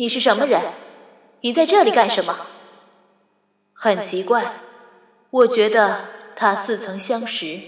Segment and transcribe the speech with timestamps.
[0.00, 0.62] 你是什么人？
[1.40, 2.32] 你在这里干什么？
[3.72, 4.44] 很奇怪，
[5.28, 6.02] 我觉得
[6.36, 7.58] 他似曾相识。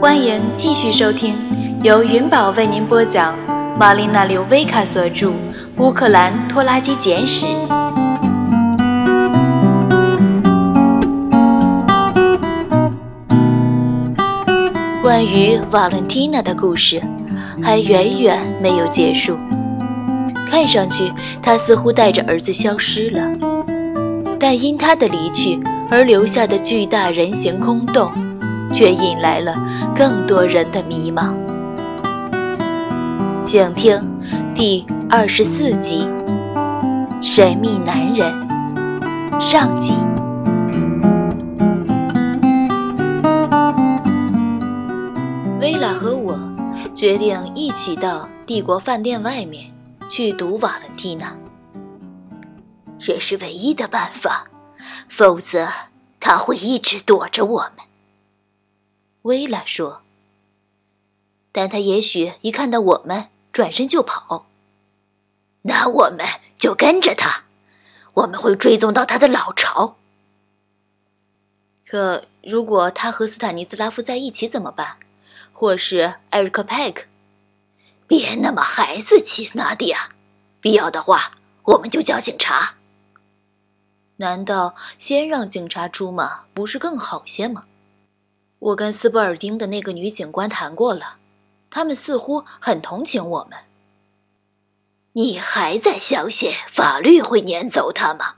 [0.00, 1.36] 欢迎继续收听，
[1.82, 3.36] 由云宝为您播讲，
[3.78, 5.28] 玛丽娜·刘维卡所著
[5.76, 7.44] 《乌克兰拖拉机简史》。
[15.02, 17.02] 关于瓦伦蒂娜的故事，
[17.62, 19.36] 还远远没有结束。
[20.50, 23.22] 看上去，他似乎带着儿子消失了，
[24.38, 25.60] 但因他的离去
[25.90, 28.10] 而留下的巨大人形空洞，
[28.72, 29.54] 却引来了
[29.94, 31.34] 更多人的迷茫。
[33.42, 34.00] 请听
[34.54, 36.06] 第二十四集
[37.22, 38.32] 《神秘男人》
[39.40, 39.94] 上集。
[45.60, 46.38] 薇拉和我
[47.00, 49.72] 决定一起到帝国饭店外面
[50.10, 51.34] 去堵瓦伦蒂娜。
[52.98, 54.50] 这是唯一的办法，
[55.08, 55.66] 否则
[56.20, 57.86] 他会一直躲着我们。
[59.22, 60.02] 薇拉说
[61.52, 64.44] ：“但他也许一看到我们，转身就跑。
[65.62, 66.26] 那我们
[66.58, 67.44] 就跟着他，
[68.12, 69.96] 我们会追踪到他的老巢。
[71.86, 74.98] 可如果他和斯坦尼斯拉夫在一起怎么办？”
[75.60, 77.04] 或是艾瑞克·派克，
[78.06, 80.08] 别那么孩子气，纳迪亚。
[80.58, 81.32] 必要的话，
[81.64, 82.76] 我们就叫警察。
[84.16, 87.66] 难道先让警察出马不是更好些吗？
[88.58, 91.18] 我跟斯波尔丁的那个女警官谈过了，
[91.68, 93.58] 他们似乎很同情我们。
[95.12, 98.36] 你还在相信法律会撵走他吗，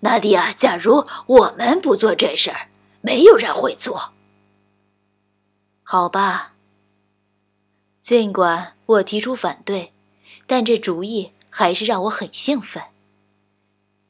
[0.00, 0.52] 纳迪亚？
[0.52, 2.68] 假如我们不做这事儿，
[3.00, 4.12] 没有人会做。
[5.90, 6.52] 好吧，
[8.02, 9.94] 尽管我提出反对，
[10.46, 12.82] 但这主意还是让我很兴奋。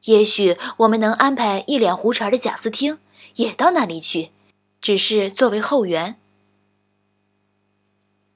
[0.02, 2.98] 也许我们能安排一脸胡茬的贾斯汀
[3.36, 4.32] 也到那里去，
[4.80, 6.18] 只是作为后援。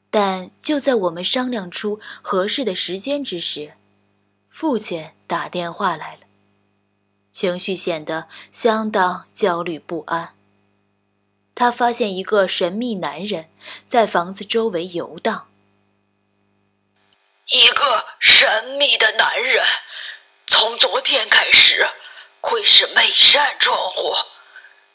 [0.08, 3.72] 但就在我们商量出合适的时间之时，
[4.50, 6.20] 父亲打电话来了，
[7.32, 10.32] 情绪显得相当焦虑不安。
[11.62, 13.48] 他发现一个神秘男人
[13.86, 15.46] 在房子周围游荡。
[17.46, 19.64] 一个神秘的男人，
[20.48, 21.86] 从昨天开始
[22.40, 24.12] 窥视每扇窗户，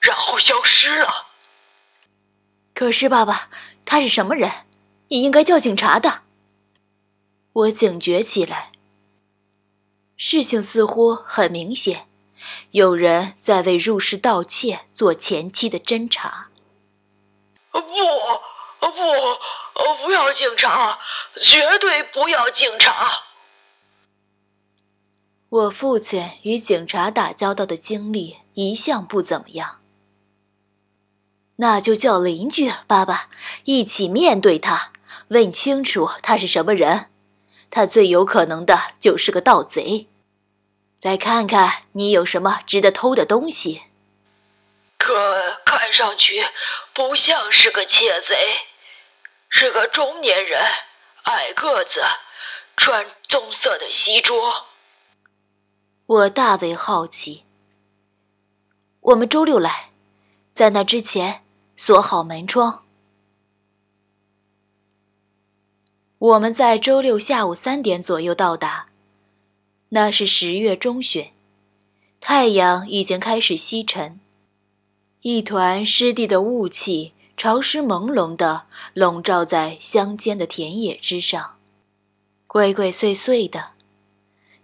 [0.02, 1.28] 然后消失了。
[2.74, 3.50] 可是，爸爸，
[3.86, 4.52] 他是什么人？
[5.08, 6.24] 你应该叫警察的。
[7.54, 8.74] 我警觉起来。
[10.18, 12.10] 事情似乎很明显，
[12.72, 16.47] 有人在为入室盗窃做前期的侦查。
[17.82, 18.92] 不，不，
[20.04, 21.00] 不要警察！
[21.36, 23.24] 绝对不要警察！
[25.50, 29.80] 我父亲与警察打交道的经历一向不怎么样。
[31.56, 33.30] 那就叫邻居爸爸
[33.64, 34.92] 一起面对他，
[35.30, 37.10] 问清楚他是什么人。
[37.72, 40.08] 他最有可能的就是个盗贼。
[41.00, 43.84] 再看看你有什么值得偷的东西。
[45.08, 46.44] 可看上去
[46.94, 48.36] 不像是个窃贼，
[49.48, 50.62] 是个中年人，
[51.24, 52.04] 矮个子，
[52.76, 54.66] 穿棕色的西装。
[56.08, 57.46] 我大为好奇。
[59.00, 59.92] 我们周六来，
[60.52, 61.46] 在那之前
[61.78, 62.84] 锁好门窗。
[66.18, 68.90] 我们在周六下午三点左右到达，
[69.88, 71.32] 那是十月中旬，
[72.20, 74.20] 太阳已经开始西沉。
[75.30, 81.58] 一团湿地的雾气，潮湿朦胧地笼罩在乡间的田野之上，
[82.48, 83.72] 鬼鬼祟祟的，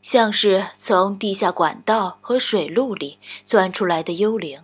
[0.02, 4.62] 像是从地下管道和水路里钻出来的幽灵。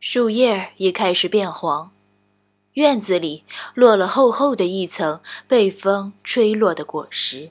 [0.00, 1.90] 树叶也开始变黄，
[2.72, 3.44] 院子里
[3.74, 7.50] 落了厚厚的一层被风吹落的果实。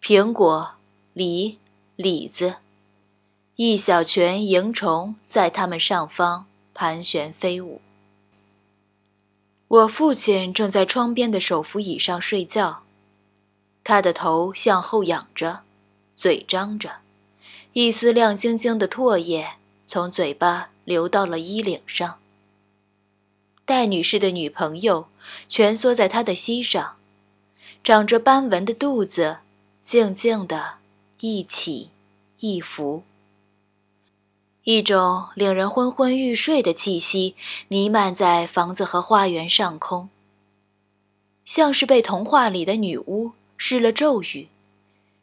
[0.00, 0.70] 苹果、
[1.12, 1.58] 梨、
[1.96, 2.54] 李子。
[3.64, 7.80] 一小群蝇虫在它们上方盘旋飞舞。
[9.68, 12.82] 我父亲正在窗边的手扶椅上睡觉，
[13.84, 15.60] 他的头向后仰着，
[16.16, 16.96] 嘴张着，
[17.72, 19.52] 一丝亮晶晶的唾液
[19.86, 22.18] 从嘴巴流到了衣领上。
[23.64, 25.06] 戴女士的女朋友
[25.48, 26.96] 蜷缩在他的膝上，
[27.84, 29.36] 长着斑纹的肚子
[29.80, 30.78] 静静地
[31.20, 31.90] 一起
[32.40, 33.04] 一伏。
[34.64, 37.34] 一种令人昏昏欲睡的气息
[37.66, 40.08] 弥漫在房子和花园上空。
[41.44, 44.48] 像是被童话里的女巫施了咒语，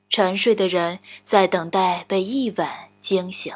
[0.10, 2.68] 沉睡的人在等待被一吻
[3.00, 3.56] 惊醒。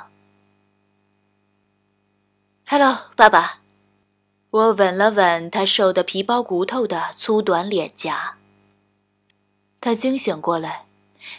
[2.66, 3.60] Hello，爸爸。
[4.50, 8.38] 我吻了吻他瘦得皮包骨头的粗短脸颊。
[9.82, 10.86] 他惊醒过来，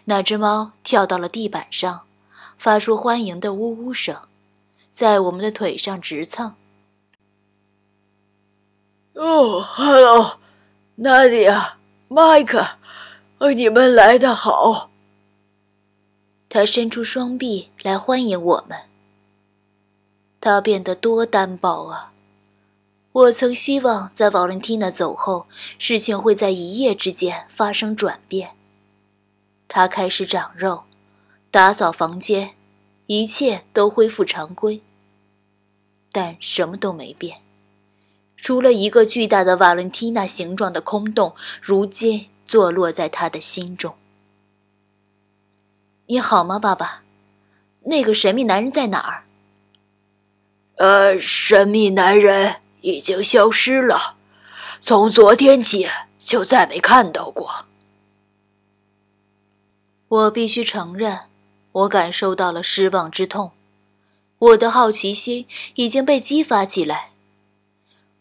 [0.05, 2.03] 那只猫跳到了地板上，
[2.59, 4.21] 发出欢迎的呜呜声，
[4.95, 6.55] 在我们的腿上直蹭。
[9.15, 10.39] 哦，Hello，
[10.95, 12.65] 娜迪亚，麦克，
[13.57, 14.93] 你们来的好。
[16.49, 18.79] 他伸出双臂来欢迎我们。
[20.41, 22.13] 他变得多单薄啊！
[23.11, 28.53] 我曾希望在瓦伦蒂娜走后，事情会在一夜之间发生转变。
[29.67, 30.85] 他开始长肉，
[31.51, 32.55] 打扫房间，
[33.07, 34.83] 一切都恢复常规。
[36.13, 37.39] 但什么都没变，
[38.37, 43.95] 除了一个巨大的瓦伦蒂娜形状的空洞，如今坐落在他的心中。
[46.07, 47.03] 你好吗，爸爸？
[47.85, 49.25] 那个神秘男人在哪儿？
[50.77, 52.57] 呃，神秘男人。
[52.87, 54.17] 已经消失了，
[54.79, 57.65] 从昨天起就再没看到过。
[60.07, 61.21] 我必须承认，
[61.75, 63.53] 我感受到了失望之痛，
[64.39, 67.11] 我的好奇心已经被激发起来。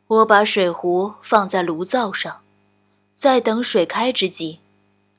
[0.08, 2.42] 我把水壶放在炉灶上，
[3.16, 4.60] 在等水开之际，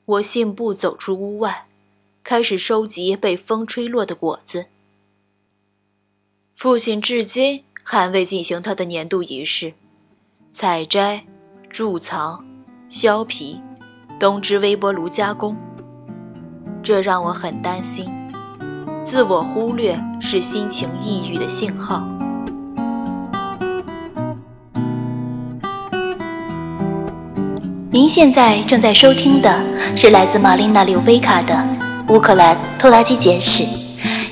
[0.05, 1.65] 我信步走出屋外，
[2.23, 4.67] 开始收集被风吹落的果子。
[6.55, 7.63] 父亲至今。
[7.87, 9.75] 还未进行他的年度仪式，
[10.49, 11.23] 采摘、
[11.69, 12.43] 贮藏、
[12.89, 13.61] 削皮、
[14.19, 15.55] 冬至微波炉加工，
[16.81, 18.09] 这让我很担心。
[19.05, 22.03] 自我忽略是心情抑郁的信号。
[27.91, 29.61] 您现在正在收听的
[29.95, 31.53] 是来自玛丽娜·柳维卡的
[32.13, 33.63] 《乌克兰拖拉机简史》，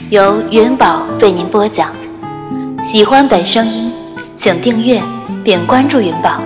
[0.10, 1.92] 由元宝为您播讲。
[2.84, 3.94] 喜欢本声音，
[4.36, 5.00] 请订阅
[5.44, 6.42] 并关注云宝，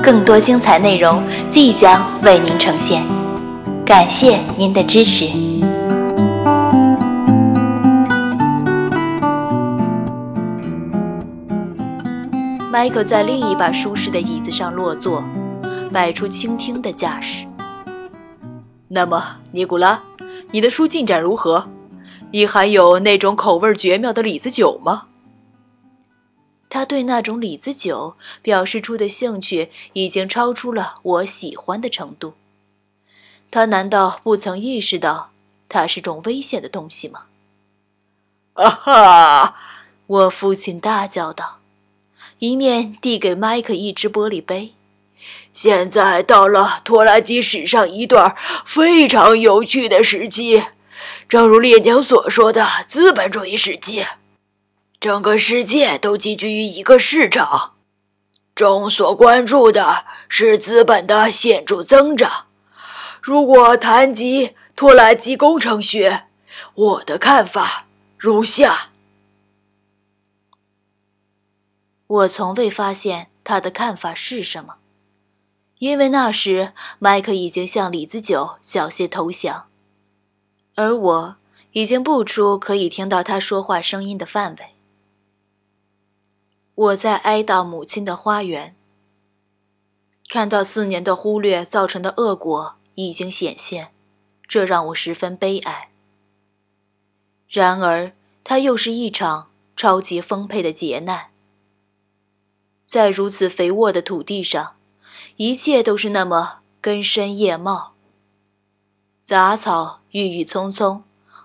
[0.00, 1.20] 更多精彩内容
[1.50, 3.02] 即将为您呈现，
[3.84, 5.28] 感谢您的支持。
[12.70, 15.24] 迈克在另一把舒适的椅子上落座，
[15.92, 17.44] 摆出倾听的架势。
[18.86, 20.00] 那么，尼古拉，
[20.52, 21.68] 你的书进展如何？
[22.30, 25.08] 你还有那种口味绝妙的李子酒吗？
[26.68, 32.34] 他对那种李子酒表示出的兴趣已经超出了我喜欢的程度。
[33.50, 35.30] 他难道不曾意识到
[35.68, 37.22] 它是种危险的东西吗？
[38.54, 39.56] 啊哈！
[40.06, 41.58] 我父亲大叫道，
[42.40, 44.72] 一面递给麦克一只玻璃杯。
[45.52, 48.34] 现在到了拖拉机史上一段
[48.64, 50.64] 非常有趣的时期，
[51.28, 54.06] 正如列宁所说的资本主义时期。
[54.98, 57.74] 整个世界都集聚于一个市场，
[58.54, 62.46] 众所关注的是资本的显著增长。
[63.20, 66.24] 如果谈及拖拉机工程学，
[66.74, 67.84] 我的看法
[68.16, 68.89] 如下：
[72.10, 74.78] 我从未发现他的看法是什么，
[75.78, 79.68] 因为那时麦克已经向李子酒缴械投降，
[80.74, 81.36] 而我
[81.70, 84.70] 已经不出可以听到他说话声音的范围。
[86.74, 88.74] 我在哀悼母亲的花园，
[90.28, 93.92] 看到四年的忽略造成的恶果已经显现，
[94.48, 95.90] 这让我十分悲哀。
[97.48, 98.10] 然而，
[98.42, 101.28] 它又是一场超级丰沛的劫难。
[102.90, 104.72] 在如此肥沃的土地上，
[105.36, 107.92] 一切都是那么根深叶茂，
[109.22, 111.04] 杂草郁郁葱葱，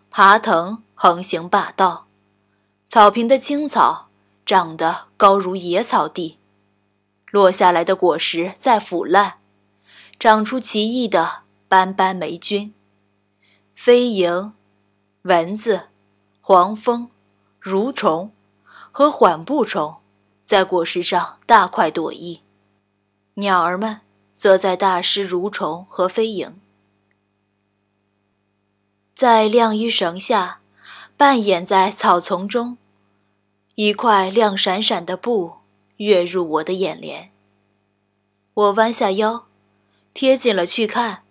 [0.10, 2.08] 爬藤横行霸道，
[2.88, 4.08] 草坪的青草。
[4.44, 6.38] 长得高如野草地，
[7.32, 9.38] 落下来的果实在腐烂，
[10.20, 12.74] 长出奇异的斑斑霉菌。
[13.76, 14.52] 飞蝇、
[15.24, 15.88] 蚊子、
[16.42, 17.10] 黄蜂、
[17.60, 18.32] 蠕虫
[18.92, 19.98] 和缓步虫
[20.46, 22.40] 在果实上大快朵颐，
[23.34, 24.02] 鸟儿们
[24.36, 26.54] 则在大吃蠕虫和飞蝇。
[29.16, 30.60] 在晾衣绳下，
[31.18, 32.78] 扮演在草丛中。
[33.74, 35.56] 一块亮闪闪的布
[35.98, 37.30] 跃入我的眼帘，
[38.54, 39.46] 我弯下腰，
[40.14, 41.24] 贴近了去看，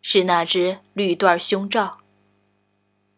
[0.00, 1.98] 是那只绿缎胸罩。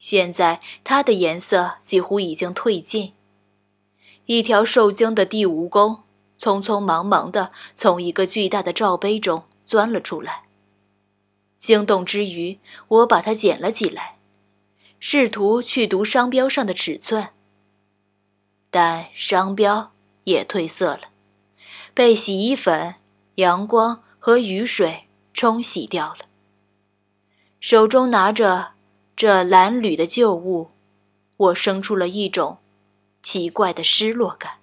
[0.00, 3.12] 现在它的颜色几乎已经褪尽，
[4.26, 6.00] 一条受惊的地蜈蚣
[6.38, 10.44] 匆匆忙忙地从一个巨大的罩杯中钻了出来。
[11.56, 14.16] 惊动之余，我把它捡了起来，
[14.98, 17.28] 试图去读商标上的尺寸，
[18.70, 19.92] 但商标
[20.24, 21.02] 也褪色了，
[21.94, 22.96] 被洗衣粉、
[23.36, 26.26] 阳光和雨水冲洗掉了。
[27.60, 28.72] 手中拿着
[29.16, 30.70] 这褴褛的旧物，
[31.36, 32.58] 我生出了一种
[33.24, 34.58] 奇怪的失落感。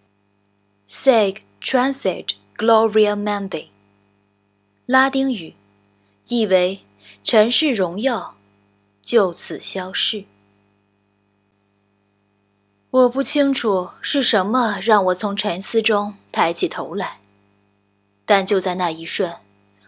[0.89, 3.67] Sag transit gloria mundi，
[4.85, 5.55] 拉丁语，
[6.29, 6.79] 意为。
[7.23, 8.35] 尘世荣耀
[9.03, 10.25] 就此消逝。
[12.89, 17.19] 我不清楚是什么让我从沉思中抬起头来，
[18.25, 19.35] 但就在那一瞬，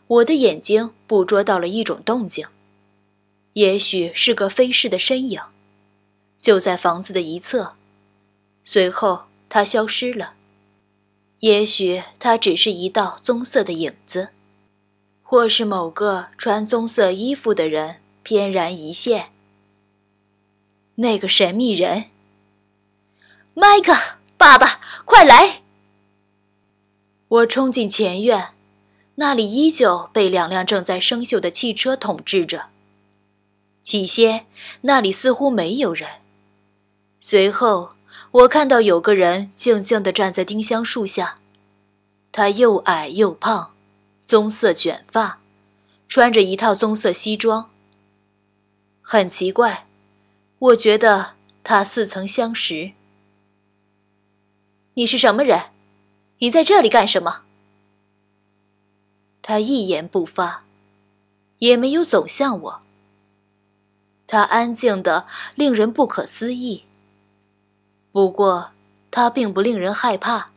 [0.08, 2.46] 我的眼睛捕捉到了一种动静，
[3.54, 5.42] 也许是个飞逝的身影，
[6.38, 7.76] 就在房子的一侧。
[8.64, 10.34] 随后，他消失了。
[11.40, 14.30] 也许他只是一道棕色的影子。
[15.26, 19.32] 或是某个穿棕色衣服的人翩然一现。
[20.96, 22.06] 那个神秘人，
[23.56, 23.96] 麦克，
[24.38, 25.64] 爸爸，快来！
[27.28, 28.50] 我冲进前院，
[29.16, 32.68] 那里依旧被两辆正在生锈的汽车统治着。
[33.82, 34.46] 起先，
[34.82, 36.08] 那里似乎没有人。
[37.20, 37.94] 随后，
[38.34, 41.38] 我看到有个人静静地站在丁香树下，
[42.32, 43.70] 他又矮又胖。
[44.26, 45.40] 棕色卷发，
[46.08, 47.70] 穿着一套棕色西装。
[49.02, 49.86] 很奇怪，
[50.58, 52.94] 我觉得他似曾相识。
[54.96, 55.66] 你是什么人？
[56.40, 57.42] 你在这里干什么？
[59.44, 60.64] 他一言不发，
[61.60, 62.82] 也没有走向我。
[64.26, 66.86] 他安静的令人不可思议。
[68.14, 68.70] 不过，
[69.12, 70.52] 他并不令人害怕。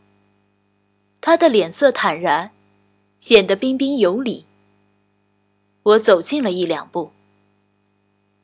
[1.21, 2.53] 他的脸色坦然。
[3.19, 4.45] 显得彬彬有礼。
[5.83, 7.13] 我走近了一两步。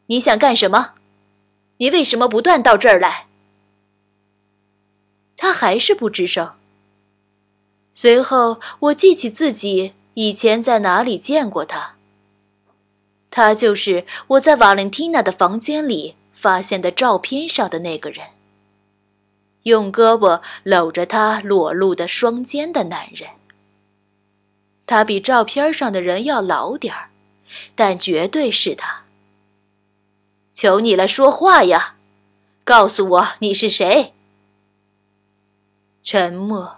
[0.07, 0.95] 你想干什么？
[1.76, 3.26] 你为什么不断到这儿来？
[5.37, 6.54] 他还是不吱声。
[7.92, 11.97] 随后，我记起自己以前在哪里见过他。
[13.31, 18.26] 他就是我在瓦伦蒂娜的房间里发现的照片上的那个人，
[19.64, 23.31] 用胳膊搂着她裸露的双肩的男人。
[24.85, 27.09] 他比照片上的人要老点儿，
[27.75, 29.04] 但绝对是他。
[30.52, 31.95] 求你了，说话呀！
[32.62, 34.12] 告诉我你是谁。
[36.02, 36.76] 沉默。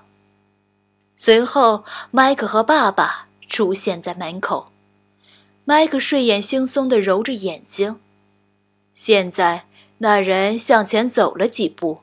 [1.17, 4.71] 随后，麦克和爸爸出现在门口。
[5.65, 7.99] 麦克睡眼惺忪地揉着眼睛。
[8.95, 9.67] 现在，
[9.99, 12.03] 那人向前走了几步，